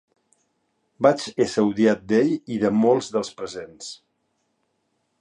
[1.07, 3.95] Vaig ésser odiat d'ell i de molts dels presents.